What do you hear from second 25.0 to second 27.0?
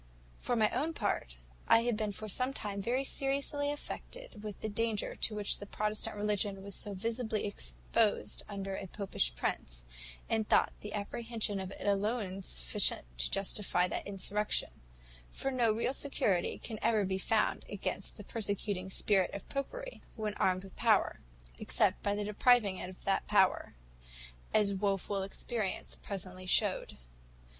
experience presently showed.